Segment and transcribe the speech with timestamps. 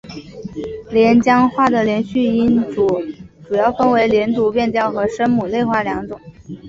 [0.89, 3.03] 连江话的连读音变主
[3.53, 6.19] 要分为连读变调和声母类化两种。